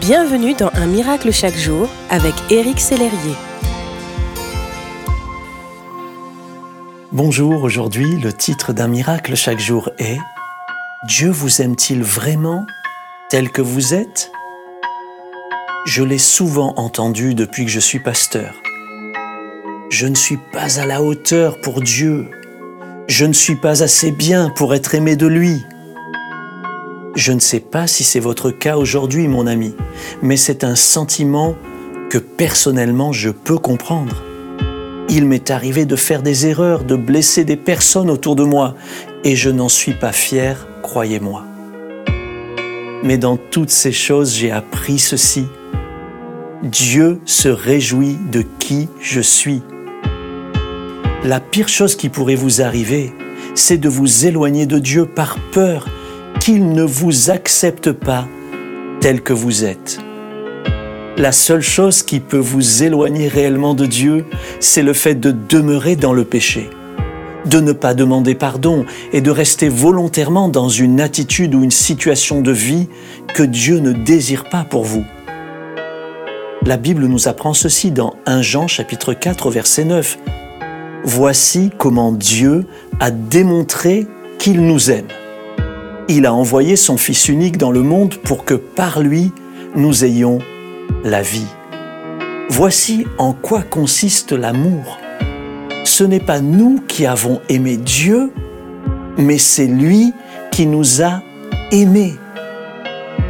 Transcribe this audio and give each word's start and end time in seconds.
Bienvenue 0.00 0.54
dans 0.54 0.70
Un 0.74 0.86
miracle 0.86 1.32
chaque 1.32 1.56
jour 1.56 1.88
avec 2.10 2.34
Éric 2.50 2.80
Sellerier. 2.80 3.34
Bonjour, 7.12 7.62
aujourd'hui 7.62 8.20
le 8.20 8.32
titre 8.32 8.72
d'un 8.72 8.88
miracle 8.88 9.34
chaque 9.36 9.58
jour 9.58 9.90
est 9.98 10.18
Dieu 11.06 11.30
vous 11.30 11.62
aime-t-il 11.62 12.02
vraiment 12.02 12.66
tel 13.30 13.50
que 13.50 13.62
vous 13.62 13.94
êtes? 13.94 14.30
Je 15.86 16.02
l'ai 16.02 16.18
souvent 16.18 16.74
entendu 16.76 17.34
depuis 17.34 17.64
que 17.64 17.70
je 17.70 17.80
suis 17.80 18.00
pasteur. 18.00 18.54
Je 19.88 20.06
ne 20.06 20.14
suis 20.14 20.38
pas 20.52 20.78
à 20.78 20.84
la 20.84 21.02
hauteur 21.02 21.60
pour 21.60 21.80
Dieu. 21.80 22.30
Je 23.08 23.24
ne 23.24 23.32
suis 23.32 23.56
pas 23.56 23.82
assez 23.82 24.10
bien 24.10 24.50
pour 24.50 24.74
être 24.74 24.94
aimé 24.94 25.16
de 25.16 25.26
lui. 25.26 25.64
Je 27.16 27.32
ne 27.32 27.40
sais 27.40 27.60
pas 27.60 27.86
si 27.86 28.04
c'est 28.04 28.20
votre 28.20 28.50
cas 28.50 28.76
aujourd'hui, 28.76 29.26
mon 29.26 29.46
ami, 29.46 29.74
mais 30.20 30.36
c'est 30.36 30.64
un 30.64 30.76
sentiment 30.76 31.56
que 32.10 32.18
personnellement 32.18 33.10
je 33.10 33.30
peux 33.30 33.56
comprendre. 33.56 34.22
Il 35.08 35.24
m'est 35.24 35.50
arrivé 35.50 35.86
de 35.86 35.96
faire 35.96 36.20
des 36.20 36.46
erreurs, 36.46 36.84
de 36.84 36.94
blesser 36.94 37.44
des 37.44 37.56
personnes 37.56 38.10
autour 38.10 38.36
de 38.36 38.44
moi, 38.44 38.74
et 39.24 39.34
je 39.34 39.48
n'en 39.48 39.70
suis 39.70 39.94
pas 39.94 40.12
fier, 40.12 40.68
croyez-moi. 40.82 41.42
Mais 43.02 43.16
dans 43.16 43.38
toutes 43.38 43.70
ces 43.70 43.92
choses, 43.92 44.34
j'ai 44.34 44.50
appris 44.50 44.98
ceci. 44.98 45.46
Dieu 46.62 47.22
se 47.24 47.48
réjouit 47.48 48.18
de 48.30 48.44
qui 48.58 48.90
je 49.00 49.22
suis. 49.22 49.62
La 51.24 51.40
pire 51.40 51.68
chose 51.68 51.96
qui 51.96 52.10
pourrait 52.10 52.34
vous 52.34 52.60
arriver, 52.60 53.14
c'est 53.54 53.78
de 53.78 53.88
vous 53.88 54.26
éloigner 54.26 54.66
de 54.66 54.78
Dieu 54.78 55.06
par 55.06 55.38
peur 55.50 55.86
qu'il 56.46 56.68
ne 56.68 56.84
vous 56.84 57.32
accepte 57.32 57.90
pas 57.90 58.28
tel 59.00 59.20
que 59.20 59.32
vous 59.32 59.64
êtes. 59.64 59.98
La 61.16 61.32
seule 61.32 61.60
chose 61.60 62.04
qui 62.04 62.20
peut 62.20 62.36
vous 62.36 62.84
éloigner 62.84 63.26
réellement 63.26 63.74
de 63.74 63.84
Dieu, 63.84 64.26
c'est 64.60 64.84
le 64.84 64.92
fait 64.92 65.16
de 65.16 65.32
demeurer 65.32 65.96
dans 65.96 66.12
le 66.12 66.24
péché, 66.24 66.70
de 67.46 67.58
ne 67.58 67.72
pas 67.72 67.94
demander 67.94 68.36
pardon 68.36 68.86
et 69.12 69.20
de 69.20 69.30
rester 69.32 69.68
volontairement 69.68 70.48
dans 70.48 70.68
une 70.68 71.00
attitude 71.00 71.52
ou 71.52 71.64
une 71.64 71.72
situation 71.72 72.42
de 72.42 72.52
vie 72.52 72.86
que 73.34 73.42
Dieu 73.42 73.80
ne 73.80 73.90
désire 73.90 74.44
pas 74.44 74.62
pour 74.62 74.84
vous. 74.84 75.04
La 76.64 76.76
Bible 76.76 77.06
nous 77.06 77.26
apprend 77.26 77.54
ceci 77.54 77.90
dans 77.90 78.14
1 78.24 78.42
Jean 78.42 78.68
chapitre 78.68 79.14
4 79.14 79.50
verset 79.50 79.84
9. 79.84 80.16
Voici 81.02 81.72
comment 81.76 82.12
Dieu 82.12 82.66
a 83.00 83.10
démontré 83.10 84.06
qu'il 84.38 84.64
nous 84.64 84.92
aime 84.92 85.08
il 86.08 86.26
a 86.26 86.32
envoyé 86.32 86.76
son 86.76 86.96
Fils 86.96 87.28
unique 87.28 87.58
dans 87.58 87.70
le 87.70 87.82
monde 87.82 88.14
pour 88.16 88.44
que 88.44 88.54
par 88.54 89.00
lui, 89.00 89.32
nous 89.74 90.04
ayons 90.04 90.38
la 91.04 91.22
vie. 91.22 91.46
Voici 92.48 93.06
en 93.18 93.32
quoi 93.32 93.62
consiste 93.62 94.32
l'amour. 94.32 94.98
Ce 95.84 96.04
n'est 96.04 96.20
pas 96.20 96.40
nous 96.40 96.80
qui 96.86 97.06
avons 97.06 97.40
aimé 97.48 97.76
Dieu, 97.76 98.30
mais 99.18 99.38
c'est 99.38 99.66
lui 99.66 100.12
qui 100.52 100.66
nous 100.66 101.02
a 101.02 101.22
aimés. 101.72 102.14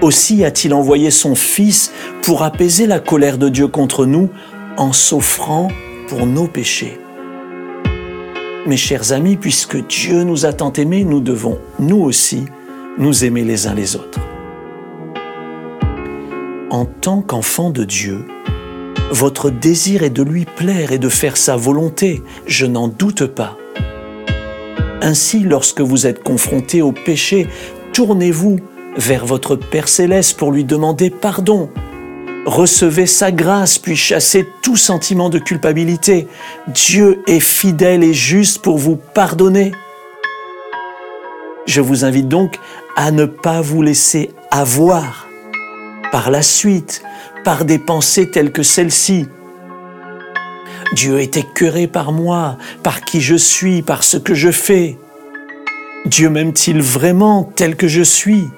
Aussi 0.03 0.45
a-t-il 0.45 0.75
envoyé 0.75 1.11
son 1.11 1.35
Fils 1.35 1.93
pour 2.23 2.43
apaiser 2.43 2.87
la 2.87 3.01
colère 3.01 3.39
de 3.39 3.49
Dieu 3.49 3.69
contre 3.69 4.05
nous 4.05 4.29
en 4.77 4.93
s'offrant 4.93 5.69
pour 6.09 6.27
nos 6.27 6.47
péchés. 6.47 7.01
Mes 8.67 8.77
chers 8.77 9.13
amis, 9.13 9.37
puisque 9.37 9.87
Dieu 9.87 10.25
nous 10.25 10.45
a 10.45 10.53
tant 10.53 10.73
aimés, 10.73 11.05
nous 11.05 11.21
devons, 11.21 11.59
nous 11.79 12.03
aussi, 12.03 12.45
nous 12.99 13.25
aimer 13.25 13.45
les 13.45 13.67
uns 13.67 13.75
les 13.75 13.97
autres. 13.97 14.21
En 16.71 16.85
tant 16.85 17.23
qu'enfant 17.23 17.71
de 17.71 17.85
Dieu, 17.85 18.27
votre 19.11 19.51
désir 19.51 20.03
est 20.03 20.11
de 20.11 20.23
lui 20.23 20.45
plaire 20.45 20.93
et 20.93 20.99
de 20.99 21.09
faire 21.09 21.37
sa 21.37 21.57
volonté, 21.57 22.23
je 22.47 22.67
n'en 22.67 22.89
doute 22.89 23.27
pas. 23.27 23.57
Ainsi, 25.03 25.41
lorsque 25.41 25.81
vous 25.81 26.07
êtes 26.07 26.23
confronté 26.23 26.83
au 26.83 26.93
péché, 26.93 27.47
tournez-vous 27.93 28.59
vers 28.97 29.27
votre 29.27 29.57
Père 29.57 29.89
céleste 29.89 30.37
pour 30.37 30.51
lui 30.51 30.65
demander 30.65 31.11
pardon. 31.11 31.71
Recevez 32.47 33.07
sa 33.07 33.31
grâce, 33.31 33.79
puis 33.79 33.97
chassez 33.97 34.47
tout 34.63 34.77
sentiment 34.77 35.31
de 35.31 35.39
culpabilité. 35.39 36.27
Dieu 36.69 37.23
est 37.27 37.41
fidèle 37.41 38.03
et 38.03 38.15
juste 38.15 38.63
pour 38.63 38.79
vous 38.79 38.97
pardonner. 38.97 39.73
Je 41.67 41.81
vous 41.81 42.05
invite 42.05 42.29
donc 42.29 42.59
à 42.97 43.11
ne 43.11 43.27
pas 43.27 43.61
vous 43.61 43.83
laisser 43.83 44.31
avoir 44.51 45.29
par 46.11 46.31
la 46.31 46.43
suite 46.43 47.03
par 47.45 47.65
des 47.65 47.79
pensées 47.79 48.31
telles 48.31 48.51
que 48.51 48.63
celle-ci. 48.65 49.27
Dieu 50.95 51.21
est 51.21 51.37
écœuré 51.37 51.87
par 51.87 52.11
moi, 52.11 52.57
par 52.83 53.03
qui 53.03 53.21
je 53.21 53.37
suis, 53.37 53.83
par 53.83 54.03
ce 54.03 54.17
que 54.17 54.35
je 54.35 54.51
fais. 54.51 54.99
Dieu 56.07 56.31
m'aime-t-il 56.31 56.81
vraiment 56.81 57.45
tel 57.45 57.77
que 57.77 57.87
je 57.87 58.03
suis? 58.03 58.49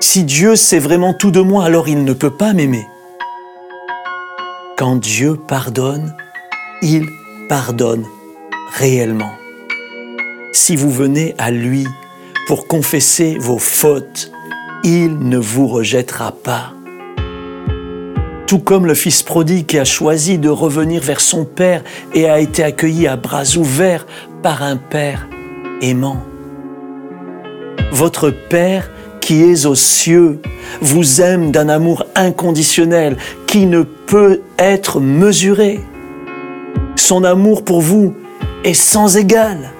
Si 0.00 0.24
Dieu 0.24 0.56
sait 0.56 0.78
vraiment 0.78 1.14
tout 1.14 1.30
de 1.30 1.40
moi, 1.40 1.64
alors 1.64 1.88
il 1.88 2.04
ne 2.04 2.12
peut 2.12 2.30
pas 2.30 2.52
m'aimer. 2.52 2.86
Quand 4.76 4.96
Dieu 4.96 5.36
pardonne, 5.36 6.14
il 6.82 7.06
pardonne 7.48 8.04
réellement 8.72 9.32
si 10.52 10.74
vous 10.74 10.90
venez 10.90 11.34
à 11.38 11.50
lui 11.50 11.86
pour 12.46 12.68
confesser 12.68 13.36
vos 13.38 13.58
fautes, 13.58 14.30
il 14.84 15.18
ne 15.18 15.36
vous 15.36 15.66
rejettera 15.66 16.30
pas. 16.30 16.72
Tout 18.46 18.60
comme 18.60 18.86
le 18.86 18.94
fils 18.94 19.24
prodigue 19.24 19.66
qui 19.66 19.78
a 19.80 19.84
choisi 19.84 20.38
de 20.38 20.48
revenir 20.48 21.02
vers 21.02 21.20
son 21.20 21.44
Père 21.44 21.82
et 22.14 22.28
a 22.28 22.38
été 22.38 22.62
accueilli 22.62 23.08
à 23.08 23.16
bras 23.16 23.56
ouverts 23.56 24.06
par 24.42 24.62
un 24.62 24.76
Père 24.76 25.26
aimant. 25.82 26.22
Votre 27.90 28.30
Père 28.30 28.90
qui 29.20 29.42
est 29.42 29.66
aux 29.66 29.74
cieux 29.74 30.40
vous 30.80 31.20
aime 31.20 31.50
d'un 31.50 31.68
amour 31.68 32.04
inconditionnel 32.14 33.16
qui 33.48 33.66
ne 33.66 33.82
peut 33.82 34.40
être 34.56 35.00
mesuré. 35.00 35.80
Son 36.94 37.24
amour 37.24 37.64
pour 37.64 37.80
vous 37.80 38.14
est 38.62 38.74
sans 38.74 39.16
égal. 39.16 39.72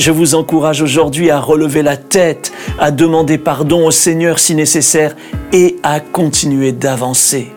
Je 0.00 0.12
vous 0.12 0.34
encourage 0.34 0.80
aujourd'hui 0.80 1.28
à 1.28 1.38
relever 1.38 1.82
la 1.82 1.98
tête, 1.98 2.52
à 2.78 2.90
demander 2.90 3.36
pardon 3.36 3.86
au 3.86 3.90
Seigneur 3.90 4.38
si 4.38 4.54
nécessaire 4.54 5.14
et 5.52 5.76
à 5.82 6.00
continuer 6.00 6.72
d'avancer. 6.72 7.52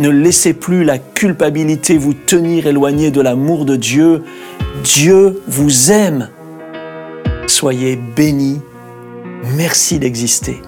Ne 0.00 0.08
laissez 0.08 0.54
plus 0.54 0.82
la 0.82 0.98
culpabilité 0.98 1.96
vous 1.98 2.14
tenir 2.14 2.66
éloigné 2.66 3.12
de 3.12 3.20
l'amour 3.20 3.64
de 3.64 3.76
Dieu. 3.76 4.24
Dieu 4.82 5.40
vous 5.46 5.92
aime. 5.92 6.30
Soyez 7.46 7.94
bénis. 7.94 8.60
Merci 9.56 10.00
d'exister. 10.00 10.60